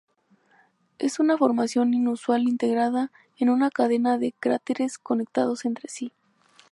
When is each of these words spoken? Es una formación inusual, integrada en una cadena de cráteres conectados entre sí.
Es 0.97 1.19
una 1.19 1.37
formación 1.37 1.93
inusual, 1.93 2.47
integrada 2.49 3.11
en 3.37 3.51
una 3.51 3.69
cadena 3.69 4.17
de 4.17 4.31
cráteres 4.39 4.97
conectados 4.97 5.63
entre 5.63 5.89
sí. 5.89 6.11